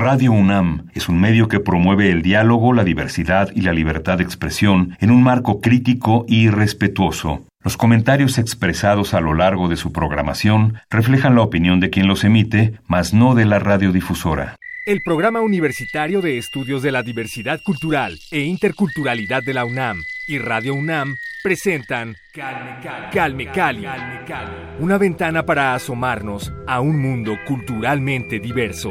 [0.00, 4.22] Radio UNAM es un medio que promueve el diálogo, la diversidad y la libertad de
[4.22, 7.44] expresión en un marco crítico y respetuoso.
[7.64, 12.22] Los comentarios expresados a lo largo de su programación reflejan la opinión de quien los
[12.22, 14.54] emite, mas no de la radiodifusora.
[14.86, 20.38] El Programa Universitario de Estudios de la Diversidad Cultural e Interculturalidad de la UNAM y
[20.38, 23.84] Radio UNAM presentan Calme Cali,
[24.78, 28.90] una ventana para asomarnos a un mundo culturalmente diverso.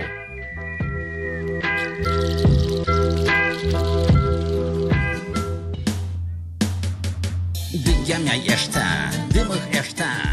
[7.74, 10.27] Diga-me esta, dê-me esta.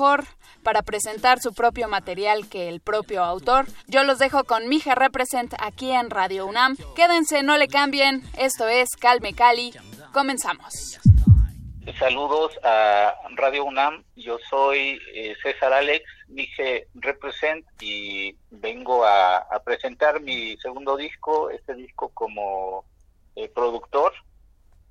[0.63, 3.65] para presentar su propio material que el propio autor.
[3.87, 6.77] Yo los dejo con Mija Represent aquí en Radio UNAM.
[6.95, 8.23] Quédense, no le cambien.
[8.37, 9.73] Esto es Calme Cali.
[10.13, 10.99] Comenzamos.
[11.99, 14.03] Saludos a Radio UNAM.
[14.15, 21.73] Yo soy eh, César Alex, Mije Represent, y vengo a, presentar mi segundo disco, este
[21.75, 22.85] disco como
[23.35, 24.13] eh, productor.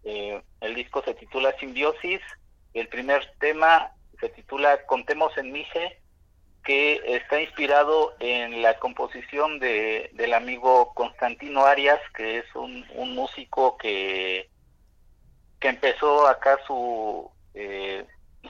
[0.05, 2.21] Eh, el disco se titula Simbiosis.
[2.75, 5.99] El primer tema se titula Contemos en Mije,
[6.65, 13.79] que está inspirado en la composición de, del amigo Constantino Arias, que es un, músico
[13.79, 14.51] que,
[15.59, 18.05] que empezó acá su, eh,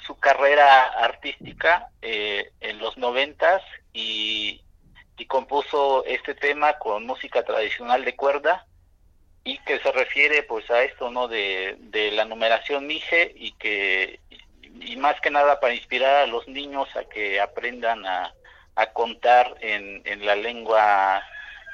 [0.05, 3.63] su carrera artística eh, en los noventas
[3.93, 4.61] y,
[5.17, 8.67] y compuso este tema con música tradicional de cuerda
[9.45, 14.21] y que se refiere pues a esto no de, de la numeración mije y que
[14.81, 18.35] y más que nada para inspirar a los niños a que aprendan a,
[18.95, 21.23] contar en, en, la lengua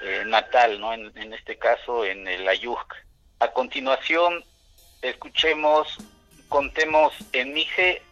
[0.02, 0.92] eh, natal, ¿no?
[0.92, 2.96] En, en, este caso en el ayuk.
[3.38, 4.44] A continuación,
[5.02, 5.98] escuchemos,
[6.48, 8.02] contemos en Mije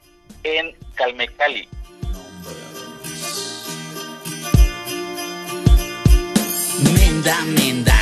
[0.45, 1.69] en Calmecali.
[7.25, 7.95] Yan minda,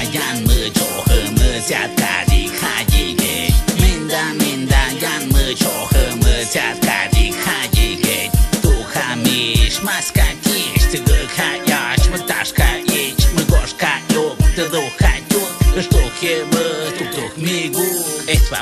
[4.35, 5.29] minda, yan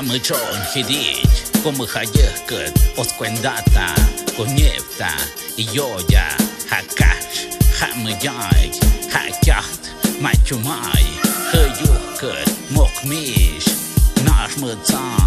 [0.08, 1.32] мычон хидич
[1.62, 3.88] Como hayıkıt Oskwendata
[4.36, 5.12] Konevta
[5.76, 6.28] Yoya
[6.70, 7.38] Hakash
[7.78, 8.70] Hamıyay
[9.14, 9.82] Hakaht
[10.20, 11.06] Machumay
[11.52, 13.66] Hayıkıt Mokmiş
[14.26, 15.26] Naş mıtsan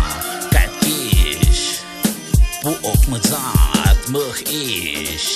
[2.63, 5.29] buok măzat măh ish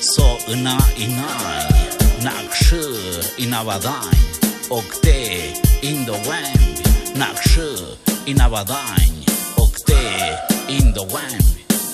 [0.00, 1.68] So ina inai
[2.22, 2.84] Nakshă
[3.36, 4.18] inavadani
[4.68, 5.18] Octe
[5.80, 6.82] indowambi
[7.14, 7.70] Nakshă
[8.27, 9.23] Inabadany,
[9.57, 9.93] Octe,
[10.67, 11.39] Indowem,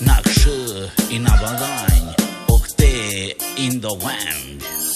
[0.02, 2.16] Nakşı, Inabadany,
[2.47, 4.41] Octe, Indowem.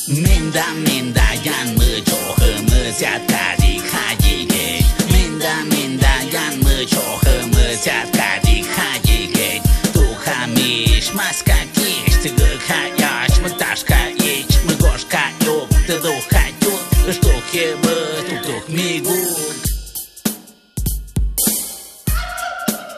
[0.07, 4.79] Minden, mindenjen mı çoğumuz yatkadik hacige
[5.11, 9.61] Minden, mindenjen mı çoğumuz yatkadik hacige
[9.93, 17.84] Duhamiş, maska kiş, tıgıka yaş mı taşka du mı goşka yok Tıduha yut, ıştuhi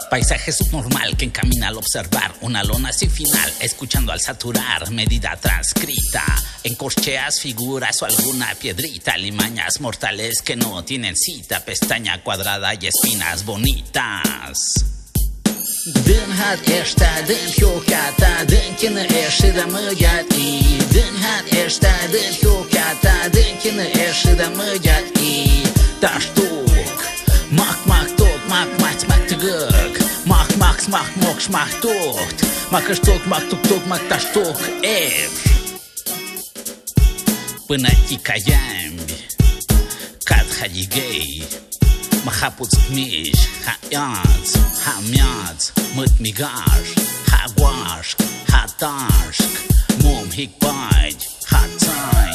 [0.09, 6.23] Paisaje subnormal que encamina al observar una lona sin final, escuchando al saturar, medida transcrita,
[6.63, 12.87] en corcheas, figuras o alguna piedrita, limañas mortales que no tienen cita, pestaña cuadrada y
[12.87, 14.57] espinas bonitas.
[16.05, 20.77] Dön hát este, dön jókáta, dön kine este de mögyat í.
[20.91, 25.63] Dön hát este, dön jókáta, dön kine este de mögyat í.
[25.99, 27.05] Tastuk,
[27.49, 29.96] mak mak tok, mak mak mak
[30.27, 32.37] Mach, mach's, mach, mox, mach tot.
[32.71, 35.29] Mach tot, mach tot, tot, mach taș tot, er.
[37.67, 39.17] Până ticaiambi,
[40.23, 41.43] cat haligei,
[42.25, 44.49] Махапуц кмиш, хаяц,
[44.83, 45.61] хамяц,
[45.95, 46.87] мыт мигаш,
[47.29, 48.17] хагуашк,
[48.51, 49.53] хаташк,
[50.03, 52.33] мом хикпать, хацай,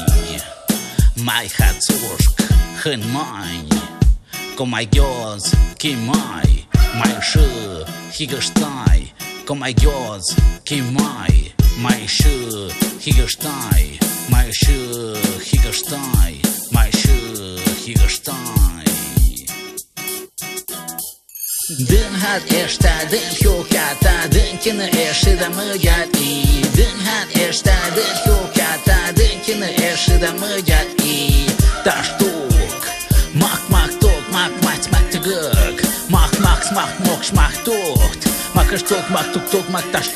[1.17, 2.35] май хацушк,
[2.81, 3.82] хын мань.
[4.55, 6.67] Kom mij gods, kim mij,
[7.03, 7.49] mijn schu,
[8.17, 9.13] higgerstai.
[9.45, 12.69] Kom mij gods, kim mij, mijn schu,
[13.01, 13.99] higgerstai.
[14.31, 15.15] Mijn schu,
[15.51, 16.41] higgerstai.
[16.71, 18.83] Mijn schu, higgerstai.
[21.87, 25.81] Den had eerst daar, den hielkaat daar, den kinder eerst daar, mijn
[26.19, 26.61] i.
[26.75, 31.52] Den had eerst daar, den hielkaat daar, den kinder eerst daar, mijn i.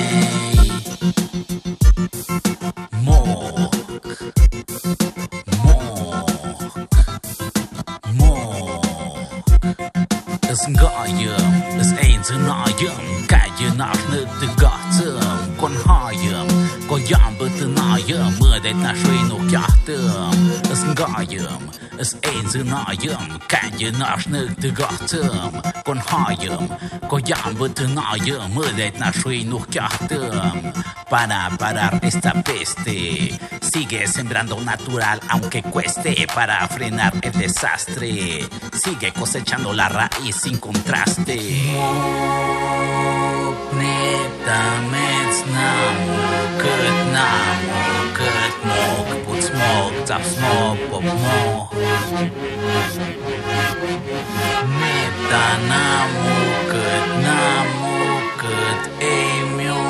[31.09, 38.49] para parar esta peste sigue sembrando natural aunque cueste para frenar el desastre.
[38.83, 41.39] Sigue cosechando la raíz sin contraste
[43.81, 45.97] Nedermens nam
[46.61, 47.61] Cât n-am
[48.17, 51.69] Cât moc Put smoke Țap smoke Pop mo
[54.81, 56.11] Nedermens
[56.71, 57.69] Cât n-am
[58.41, 58.83] Cât
[59.13, 59.81] ei miu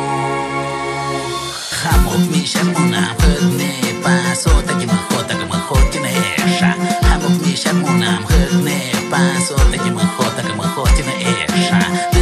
[1.78, 3.72] Хамок миша муна Пытне
[4.04, 6.72] пасо Таки махо Таки махо Тина эша
[7.06, 8.78] Хамок миша муна Пытне
[9.10, 12.15] пасо Таки махо Таки махо Тина эша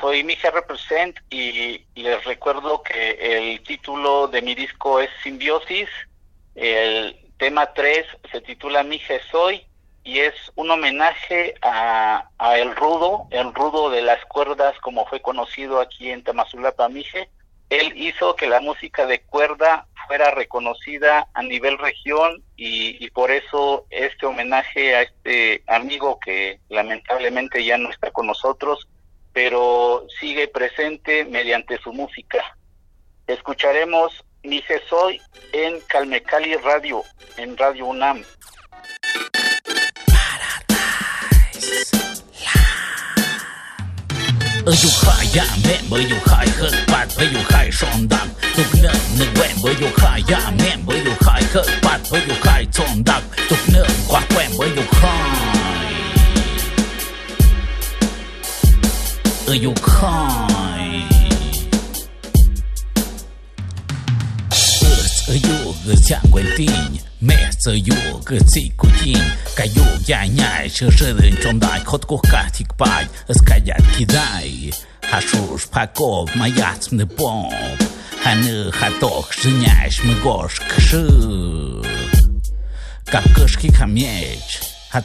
[0.00, 5.88] Soy Mija Represent y les recuerdo que el título de mi disco es Simbiosis.
[6.54, 9.66] El tema 3 se titula Mije Soy
[10.04, 15.20] y es un homenaje a, a, El Rudo, El Rudo de las cuerdas como fue
[15.20, 17.30] conocido aquí en Tamazulapa Mije.
[17.70, 23.30] Él hizo que la música de cuerda fuera reconocida a nivel región y, y por
[23.30, 28.88] eso este homenaje a este amigo que lamentablemente ya no está con nosotros,
[29.32, 32.56] pero sigue presente mediante su música.
[33.26, 35.20] Escucharemos Mi Soy
[35.52, 37.02] en Calmecali Radio,
[37.36, 38.22] en Radio UNAM.
[44.64, 55.18] เออยู่ข่ายยาแม่เบออยู่ข่ายเคิร์กปัดเบออยู่ข่ายชอนดำตุกเนื้อหนึ่งแหวนเบออยู่ข่ายยาแม่เบออยู่ข่ายเคิร์กปัดเบออยู่ข่ายชองดำตุกเนื้อควักแหวนเบออยู่ข่า
[55.88, 55.92] ย
[59.44, 60.20] เอออยู่ข่า
[60.82, 60.84] ย
[64.80, 66.88] เออเออยู่เออจากเวนติง
[67.26, 74.50] Merceljog, cikutin, kajog, jányáj, s a zsörönycsondáj, kotkokátik págy, az kagyát kidáj.
[75.00, 77.82] Hasús, pakov, ma játszmne bomb,
[78.22, 81.08] ha nő, ha tok, zsinyás, mögos, kső.
[83.10, 84.58] Kapköski, ha miegy,
[84.90, 85.02] ha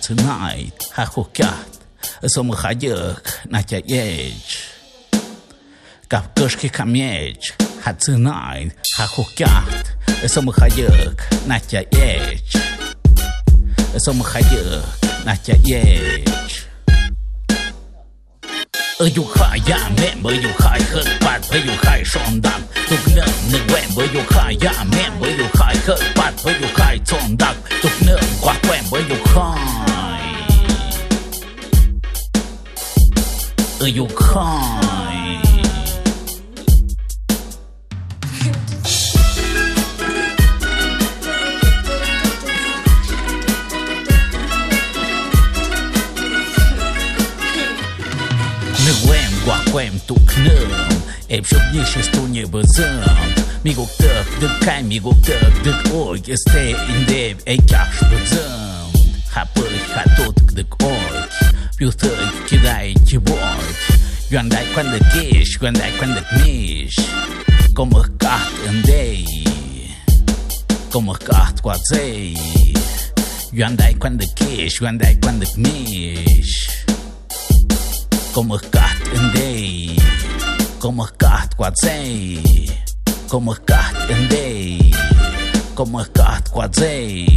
[3.50, 4.44] natya jegy.
[6.08, 7.96] Kapköski, ha miegy, ha
[10.18, 10.32] yech
[14.06, 14.90] Som hayek
[15.26, 16.56] natya yech
[19.02, 29.52] อออยู่ขายาแม่เบออยู่ขายเคิร์ปัดเบออยู่ขายชอนดักทุกเนื้อหนึ่งแหวนเบออยู่ขายาแม่เบออยู่ขายเคิร์ปัดเบออยู่ขายชอนดักทุกเนื้อกว่าแหวนเบออยู่ขา
[30.20, 30.24] ย
[33.78, 34.54] เอออยู่ขา
[34.88, 34.89] ย
[49.72, 50.70] poem tu knul
[51.30, 53.02] Ej przodniejszy stół nie bezem
[53.66, 58.60] Migok tak, dyk kaj, migok tak, dyk oj Este indeb, ej kasz bezem
[59.30, 59.62] Hapy,
[59.94, 61.18] hatot, dyk oj
[61.78, 63.66] Piutek, kidaj, kiboj
[64.32, 67.00] Juandaj kwandet kish, juandaj kwandet mish
[67.74, 69.26] Kommer kaht en dej
[70.90, 72.38] Kommer kaht kwatzej
[73.54, 76.79] Juandaj kwandet kish, juandaj kwandet mish
[78.40, 79.98] Como kat en day
[80.80, 82.40] Como kat quadzei
[83.28, 84.92] Como kat en day
[85.76, 87.28] Como kat quadzei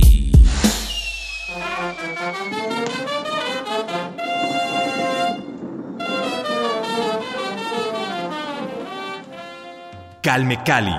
[10.22, 10.94] Calme Cali.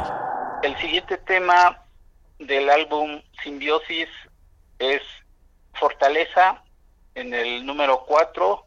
[0.63, 1.81] El siguiente tema
[2.39, 4.09] del álbum Simbiosis
[4.79, 5.01] es
[5.75, 6.61] Fortaleza
[7.15, 8.65] en el número 4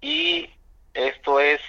[0.00, 0.48] y
[0.94, 1.60] esto es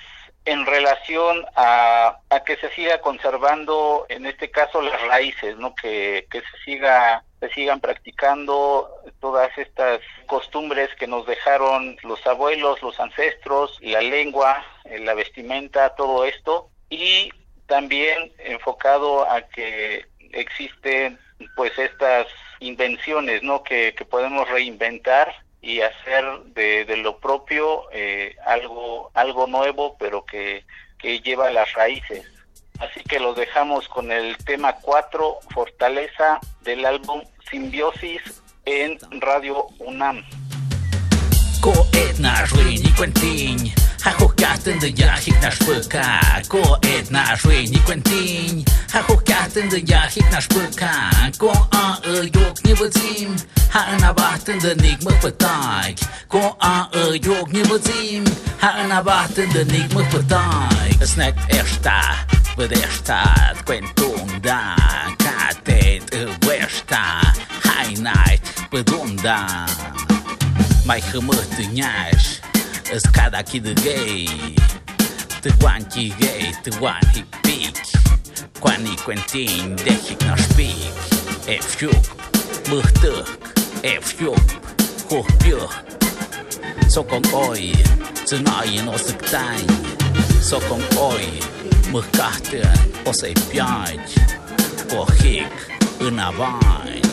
[0.45, 6.27] en relación a, a, que se siga conservando en este caso las raíces no que,
[6.29, 8.89] se siga se sigan practicando
[9.21, 14.65] todas estas costumbres que nos dejaron los abuelos los ancestros la lengua
[14.99, 16.69] la vestimenta todo esto.
[16.89, 17.31] Y
[17.67, 21.19] también enfocado a que existen
[21.55, 22.27] pues estas
[22.59, 29.95] invenciones no que podemos reinventar y hacer de, de lo propio eh, algo algo nuevo
[29.97, 30.65] pero que,
[30.99, 32.29] que lleva las raíces.
[32.79, 40.23] Así que lo dejamos con el tema 4 fortaleza del álbum simbiosis en radio unam
[44.43, 46.19] kijkt in de jacht, naar spuka.
[46.47, 48.63] Ko et na schweini kwentin.
[48.91, 51.09] Ha hoek kijkt in de jacht, naar spuka.
[51.37, 53.33] Ko a e jok ni wazim.
[53.69, 55.99] Ha en abacht de nigma vertaik.
[56.27, 58.23] Ko a e jok ni wazim.
[58.59, 60.97] Ha en abacht in de nigma vertaik.
[60.99, 62.01] Snack echta,
[62.55, 64.75] wat echta, kwentum da.
[65.17, 67.19] Katet e westa.
[67.61, 69.65] Hai night, bedunda.
[70.85, 71.43] Mijn gemoed.
[72.91, 74.27] a secada aqui de gay.
[75.41, 77.91] Teguanqui gay, de guanqui pique,
[78.59, 80.91] quando e Quentin, deixe que nós pique.
[81.47, 81.95] É fiuk,
[82.69, 83.39] murtuk,
[83.83, 84.41] é fiuk,
[85.09, 85.69] corpiuk.
[86.89, 87.73] Só com oi,
[88.27, 89.65] zenoi no sectain.
[90.41, 91.39] Só com oi,
[91.89, 92.61] murcarte,
[93.05, 94.15] o sei piante.
[94.89, 95.51] Corric,
[95.99, 97.12] înavant.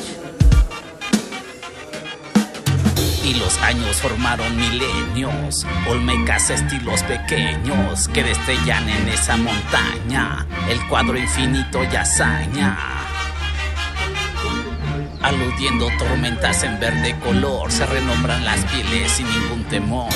[3.24, 11.18] Y los años formaron milenios, olmecas estilos pequeños que destellan en esa montaña, el cuadro
[11.18, 12.76] infinito y hazaña.
[15.22, 20.08] Aludiendo tormentas en verde color, se renombran las pieles sin ningún temor.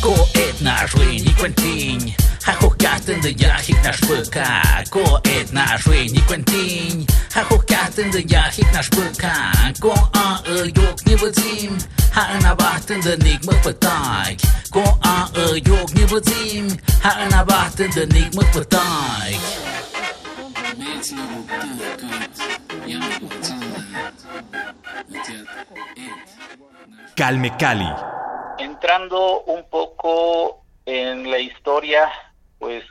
[0.00, 2.14] Ko etna ruin y quentin
[2.52, 4.46] Hokaten de ya hik na shpëka
[4.90, 9.34] Ko etna ruin y quentin Ha hokaten de ya hik na shpëka
[9.80, 11.78] Ko a e yok një vëzim
[12.16, 16.72] Ha na baten de nik më pëtajk Ko a e yok një vëzim
[17.04, 19.42] Ha na baten de nik pëtajk
[27.18, 27.90] Calme Cali.
[28.58, 32.08] entrando un poco en la historia,
[32.58, 32.84] pues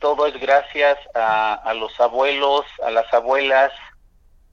[0.00, 3.72] todo es gracias a, a, los abuelos, a las abuelas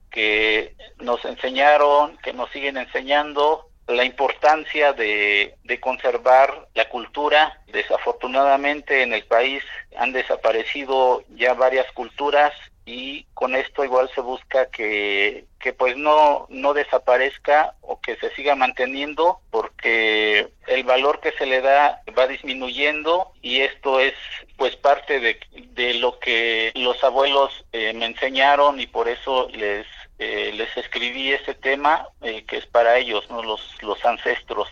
[0.10, 7.62] que nos enseñaron, que nos siguen enseñando la importancia de, de conservar la cultura.
[7.68, 9.64] Desafortunadamente en el país
[9.98, 12.54] han desaparecido ya varias culturas
[12.86, 18.30] y con esto igual se busca que, que pues no, no desaparezca o que se
[18.36, 24.14] siga manteniendo porque el valor que se le da va disminuyendo y esto es
[24.58, 25.40] pues parte de,
[25.72, 29.88] de lo que los abuelos eh, me enseñaron y por eso les
[30.18, 33.44] eh, les escribí este tema eh, que es para ellos, ¿no?
[33.44, 34.70] los, los ancestros.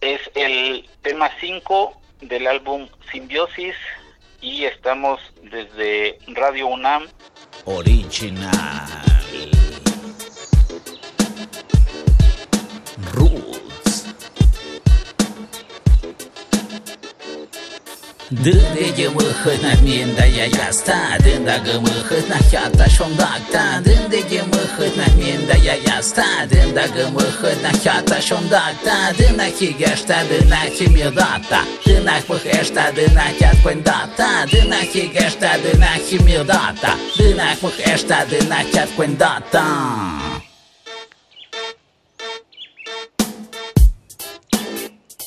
[0.00, 3.74] Es el tema 5 del álbum Simbiosis
[4.44, 7.08] y estamos desde Radio UNAM
[7.64, 8.52] Original.
[18.30, 20.96] Діндегі мұхына мен дая яста.
[21.20, 26.24] Діндағы мұхына хята шондақта Діндегі мұхына мен дая яста.
[26.48, 36.22] Діндағы мұхына хята шондақта Дінахи гешта дінахи мидата Дінах мұхешта дінахи атпындата Дінахи гешта дінахи
[36.24, 39.66] мидата Дінах мұхешта дінахи атпындата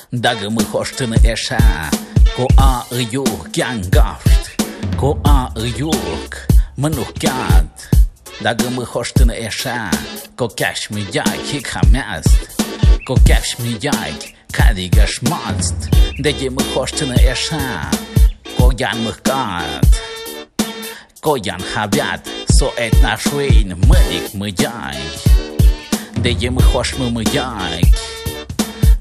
[0.09, 1.59] Дағы мұхоштыны эша.
[2.37, 4.61] Koa'yurk jangaft,
[5.01, 6.33] koa'yurk
[6.77, 7.69] manukjad.
[8.43, 9.89] Dagen me hosten esha,
[10.35, 12.61] kokash me jag hik hamast.
[13.07, 14.17] Kokash me jag
[14.53, 15.89] kadiga schmatzt.
[16.23, 17.89] Dagen me hosten esha,
[18.57, 19.89] kojan me kat.
[21.21, 22.21] Kojan habjat,
[22.59, 24.95] so et nashwein medik me jag.
[26.21, 27.81] Dagen me hosh me me jag.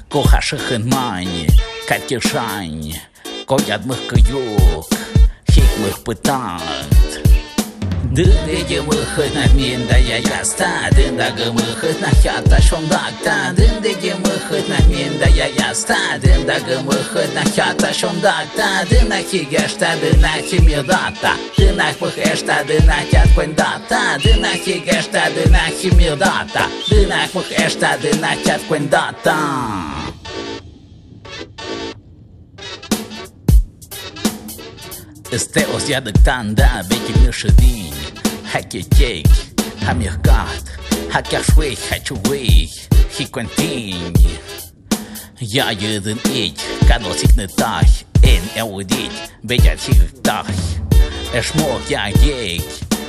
[0.09, 1.47] Kohashich en mani,
[1.89, 2.97] katkishani.
[3.47, 4.87] Котять мих каюк,
[5.49, 6.61] хік мих питат.
[8.17, 17.93] Дындеге мыхына менда яяста дындагы мыхына хята шондакта дындеге мыхына менда яяста дындагы мыхына хята
[17.95, 21.33] шондакта дынахи гешта дынахи медата.
[21.57, 26.65] Дынах мыхэшта дынах ят пындата дынахи гешта дынахи медата.
[26.89, 30.06] Дынах мыхэшта дынах ят пындата
[35.33, 37.95] Estelos ja de tanda, vekik nëshëdin
[38.53, 39.27] Hake kek,
[39.83, 40.71] ha mirkat
[41.11, 42.77] Ha kashwek, ha quwek,
[43.17, 44.15] hi kuentin
[45.43, 50.55] Ja jëdën ik, ka dosik në taj En e udit, vejar hi taj
[51.35, 52.63] E smok ja gek.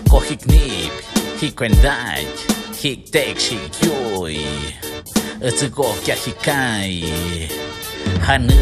[0.09, 1.05] Koch, ik knip
[1.37, 2.25] Hi kuendaj,
[2.81, 3.61] hi tek, hi
[5.37, 6.91] Het is gok ja hi kaj
[8.25, 8.57] Ha në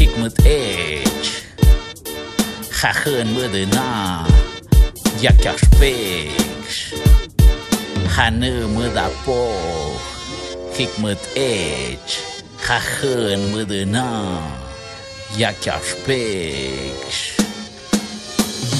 [0.00, 1.42] kick met edge.
[2.68, 4.26] Ga geen moeder na,
[5.20, 6.92] ja kaspeks.
[8.06, 10.00] Ga nu met dat poog,
[10.72, 12.18] kick met edge.
[12.56, 14.40] Ga geen moeder na,
[15.36, 17.39] ja kaspeks.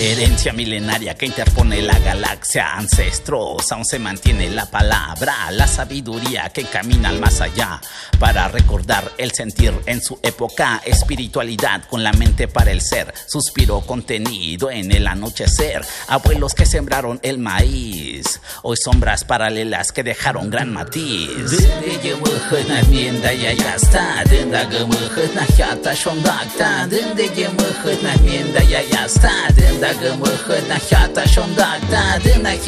[0.00, 6.64] Herencia milenaria que interpone la galaxia ancestros, aún se mantiene la palabra, la sabiduría que
[6.64, 7.80] camina al más allá
[8.18, 13.80] para recordar el sentir en su época, espiritualidad con la mente para el ser, suspiro
[13.82, 20.72] contenido en el anochecer, abuelos que sembraron el maíz, hoy sombras paralelas que dejaron gran
[20.72, 21.30] matiz.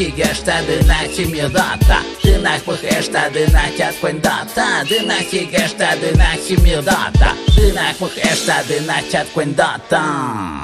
[0.03, 8.09] Higashta dânda himiodata Dânda mă heshta dânda hiat kwendata Dânda higashta dânda himiodata Dânda mă
[8.17, 10.03] heshta dânda hiat kwendata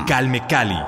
[0.07, 0.81] Calme Cali.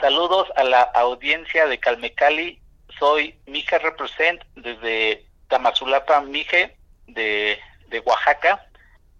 [0.00, 2.60] Saludos a la audiencia de Calme Cali.
[2.98, 8.52] Soy Mije Represent desde Tamazulapa, Mije, de, de Oaxaca.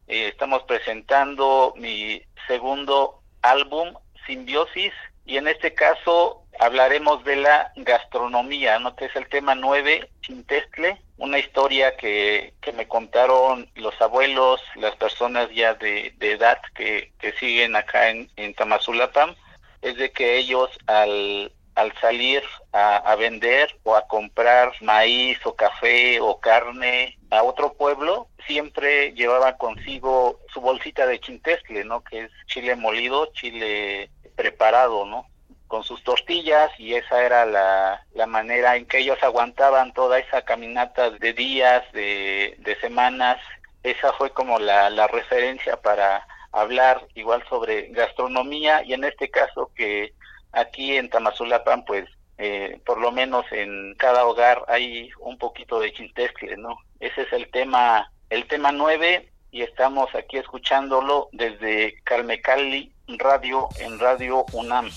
[0.07, 3.89] Eh, estamos presentando mi segundo álbum,
[4.27, 4.93] Simbiosis,
[5.25, 8.95] y en este caso hablaremos de la gastronomía, ¿no?
[8.95, 14.95] que es el tema 9, Chintestle, una historia que, que me contaron los abuelos, las
[14.97, 19.35] personas ya de, edad que, que siguen acá en, en Tamazulapam,
[19.81, 25.55] es de que ellos al, al salir a, a, vender o a comprar maíz o
[25.55, 32.03] café o carne a otro pueblo, siempre llevaban consigo su bolsita de chintestle, ¿no?
[32.05, 35.27] Que es chile molido, chile preparado, ¿no?
[35.69, 40.43] Con sus tortillas y esa era la, la manera en que ellos aguantaban toda esa
[40.43, 43.39] caminata de días, de, de semanas.
[43.83, 49.71] Esa fue como la, la referencia para hablar igual sobre gastronomía y en este caso
[49.75, 50.13] que
[50.53, 55.93] aquí en Tamazulapan pues eh, por lo menos en cada hogar hay un poquito de
[55.93, 56.77] chintescle, ¿no?
[57.01, 63.99] Ese es el tema, el tema nueve y estamos aquí escuchándolo desde Calmecali radio en
[63.99, 64.91] Radio UNAM.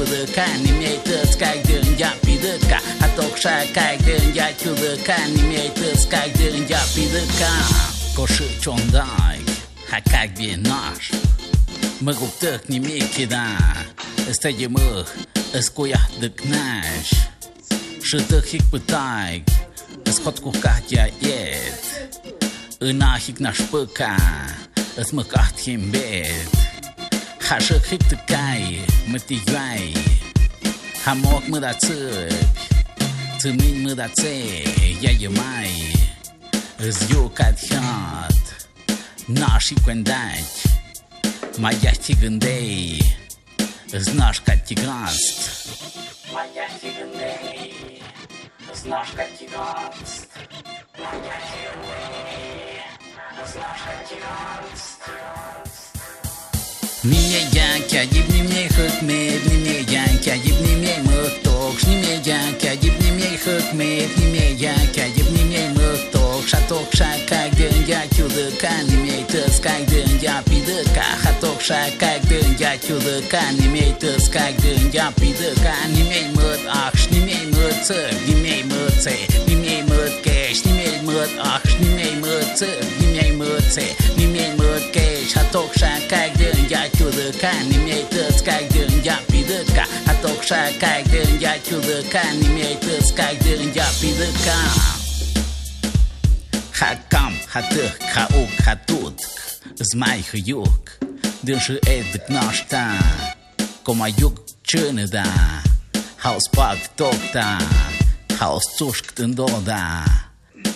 [0.00, 6.38] kyudu kanime tıs kak dön ya pidıka Hatok shakak dön ya kyudu kanime tıs kak
[6.38, 7.50] dön ya pidıka
[8.16, 9.38] Koşı çonday
[9.90, 11.10] ha как би наш
[12.00, 13.46] Mă guptăc nimic da
[14.28, 15.06] Este e mă
[15.54, 17.12] Escuia de knash
[18.02, 19.42] Și te hic pătaig
[20.02, 21.82] Escot cu catia iet
[22.78, 24.16] Îna hic naș păca
[29.31, 29.95] richtig weich.
[31.05, 32.33] Hamok mit der Zirk,
[33.39, 34.63] Zimin mit der Zeh,
[34.99, 35.69] ja je mai.
[36.77, 38.33] Es jukat hat,
[39.27, 40.63] наши квендать,
[41.57, 43.01] моя стигендей,
[43.93, 45.69] знаш катиганст.
[46.33, 48.01] Моя стигендей,
[48.73, 50.29] знаш катиганст.
[50.97, 52.81] Моя стигендей,
[53.45, 55.01] знаш катиганст.
[57.00, 62.58] тиганст Моя тигандей Знаешь, как тиганст Nimeye kayıp nimye hükmet Nimeye kayıp nimye mıhtok Nimeye
[62.62, 71.04] kayıp nimye hükmet Nimeye kayıp nimye mıhtok Şatok şakak dönga çudıka Nimye tıskak dönga pidıka
[71.24, 78.62] Hatok şakak dönga çudıka Nimye tıskak dönga pidıka Nimye mıt akş Nimye mıt sık Nimye
[78.64, 79.16] mıt se
[79.48, 83.84] Nimye mıt keş Nimye mıt akş Nimye mıt sık Nimye mıt se
[87.31, 94.97] 看你没得开灯呀，比得卡，还多晒开灯呀，就得看你没得开灯呀，比得卡。
[96.81, 99.21] Ha kam, ha të, ha u, ha tut,
[99.91, 100.95] zmaj hë juk,
[101.45, 102.81] dëshë e të knashta,
[103.85, 105.27] koma juk që në da,
[106.23, 107.45] ha us pak tokta,
[108.39, 109.83] ha us cush këtë ndoda,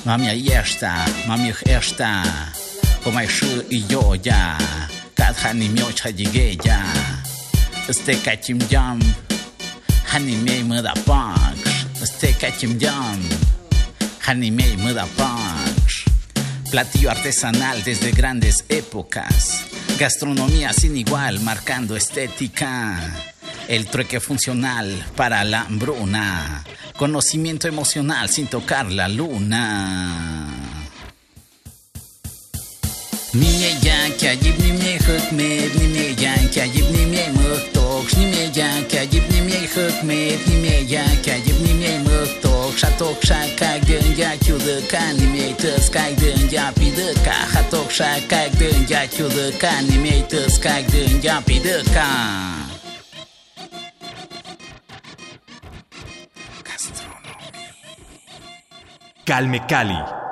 [0.06, 0.94] mamja jeshta,
[1.26, 2.12] mamja hë eshta,
[3.02, 4.44] koma i shë i joja,
[5.16, 6.80] Cad hani mioci hadigeja
[7.88, 9.02] Este cachim jam
[10.12, 11.58] Hani mei mă da pax
[12.02, 13.20] Este cachim jam
[14.20, 15.76] Hani mei mă da pax
[16.70, 19.66] Platillo artesanal desde grandes épocas.
[19.98, 23.00] Gastronomía sin igual, marcando estética.
[23.68, 26.64] El trueque funcional para la hambruna.
[26.98, 30.50] Conocimiento emocional sin tocar la luna.
[34.06, 39.68] янка, гибни мне хыкмет, не мне янка, гибни мне мыхток, не мне янка, гибни мне
[39.68, 46.16] хыкмет, не мне янка, гибни мне мыхток, шаток шака гынья чудыка, не мне тыскай
[46.52, 50.86] я пидыка, хаток шака гынья чудыка, не мне тыскай
[51.22, 52.06] я пидыка.
[59.26, 60.25] Calme Cali.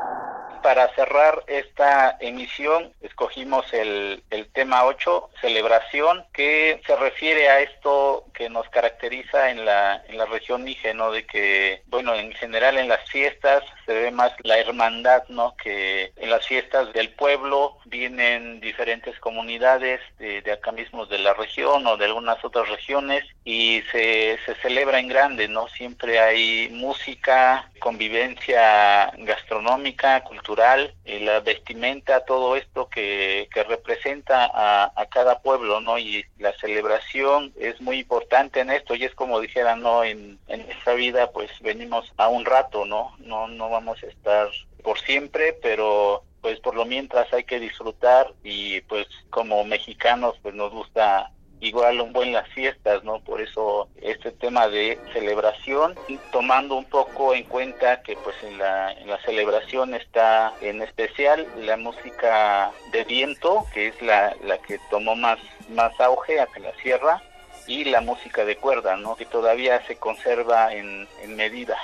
[0.63, 8.23] Para cerrar esta emisión, escogimos el, el tema 8, celebración, que se refiere a esto
[8.33, 11.11] que nos caracteriza en la, en la región Níger, ¿no?
[11.11, 15.55] De que, bueno, en general en las fiestas se ve más la hermandad, ¿no?
[15.57, 21.33] Que en las fiestas del pueblo vienen diferentes comunidades de, de acá mismo de la
[21.33, 25.67] región o de algunas otras regiones y se, se celebra en grande, ¿no?
[25.69, 34.91] Siempre hay música, convivencia gastronómica, cultural, y la vestimenta, todo esto que, que representa a,
[34.95, 35.97] a cada pueblo, ¿no?
[35.97, 40.03] Y la celebración es muy importante en esto y es como dijera, ¿no?
[40.03, 43.15] En, en esta vida pues venimos a un rato, ¿no?
[43.19, 44.47] No, no vamos a estar
[44.83, 50.53] por siempre, pero pues por lo mientras hay que disfrutar y pues como mexicanos pues
[50.55, 51.31] nos gusta
[51.61, 53.21] igual un buen las fiestas, ¿no?
[53.21, 55.95] Por eso este tema de celebración,
[56.31, 61.47] tomando un poco en cuenta que pues en la, en la celebración está en especial
[61.57, 66.63] la música de viento, que es la, la que tomó más, más auge acá en
[66.63, 67.23] la sierra,
[67.67, 69.15] y la música de cuerda, ¿no?
[69.15, 71.77] Que todavía se conserva en, en medida.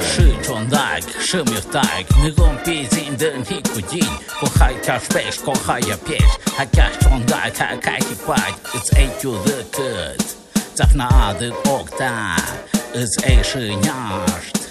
[0.00, 4.08] Krzyczą tak, szumią tak Wygąpi z indyniku dzień
[4.40, 9.64] Kochaj kaszpesz, kochaj ja pies Chociaż on tak, hakaj i płać It's a to the
[9.64, 10.36] cut
[10.74, 12.36] Zafnady okta
[12.94, 14.64] It's a szyniaszt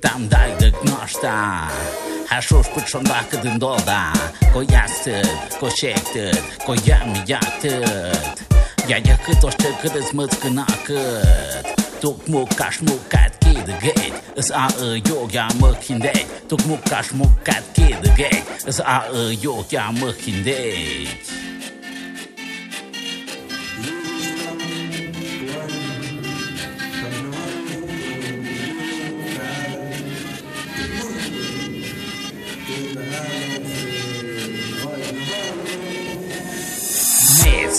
[0.00, 1.68] Tam daj dyk noszta
[2.28, 4.12] Hashur shpërshonak të ndodha
[4.52, 8.46] Ko jastët, ko shektët, ko jam jaktët
[8.88, 13.76] Ja ja këtë është të këtës më të kënakët Tuk mu kash mu katë kede
[13.80, 18.10] gek is a uh, e yok ya makin dek tok muk kash muk kat kede
[18.16, 18.40] gek
[18.80, 21.39] a e uh, yok ya makin dek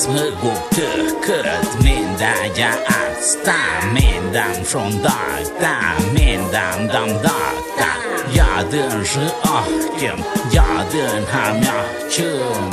[0.02, 1.26] smörgåstök
[1.84, 7.98] Medan jag aktar medan från dag där medan dam dagar
[8.34, 12.72] Jag den sjöaken, jag den här mjölken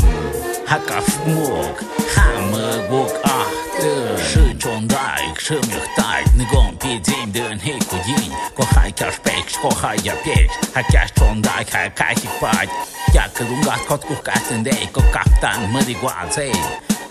[0.67, 1.75] Hacka förmåg,
[2.17, 11.11] hammergåk ahter Sjötjon dag, sjömjölk dag, nigång pidim den hekojin Kohaj karspäck, kohaj japek, hackas
[11.13, 12.69] tjon dag, hackaj hikpaj
[13.15, 16.49] อยากคือลุงกัดคอดกุกัดเส้นเด็กก็กักตันเมื่อดีกว่าเซ่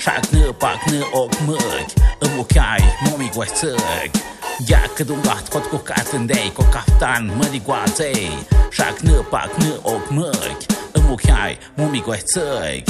[0.06, 1.10] ha ka hi faq Ja këllungat kot ku katën dej Ko kaptan më di guazej
[1.10, 1.86] Shak në pak në ok mëg
[2.28, 4.10] Ëmu kaj momi guajcëg
[4.68, 8.30] Ja këllungat kot ku katën dej Ko kaptan më di guazej
[8.70, 10.58] Shak në pak në ok mëg
[11.00, 12.82] Ëmu kaj momi guajcëg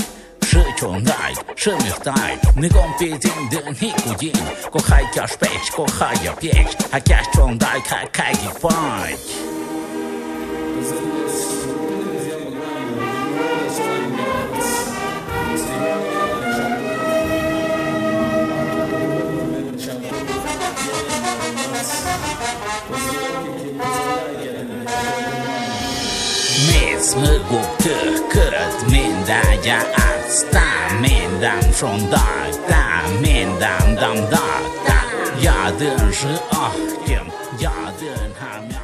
[0.53, 2.13] 是穷来，是没带，
[2.55, 4.33] 你讲毕竟的你不赢，
[4.71, 9.17] 我还要 space，我还要 bitch，还加穷来开开一 fight。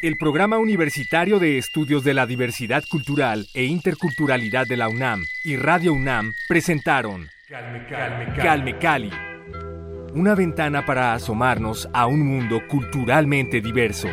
[0.00, 5.56] El Programa Universitario de Estudios de la Diversidad Cultural e Interculturalidad de la UNAM y
[5.56, 9.10] Radio UNAM presentaron calme Cali.
[10.14, 14.08] Una ventana para asomarnos a un mundo culturalmente diverso.